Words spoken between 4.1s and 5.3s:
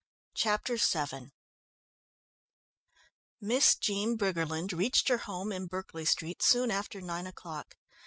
Briggerland reached her